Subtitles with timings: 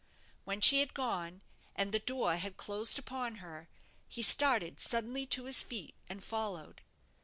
[0.45, 1.41] When she had gone,
[1.75, 3.69] and the door had closed upon her,
[4.07, 6.81] he started suddenly to his feet, and followed.